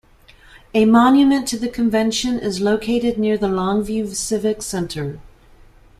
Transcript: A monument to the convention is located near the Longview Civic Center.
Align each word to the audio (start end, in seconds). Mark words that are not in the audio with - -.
A 0.73 0.85
monument 0.85 1.47
to 1.49 1.59
the 1.59 1.69
convention 1.69 2.39
is 2.39 2.59
located 2.59 3.19
near 3.19 3.37
the 3.37 3.45
Longview 3.45 4.15
Civic 4.15 4.63
Center. 4.63 5.19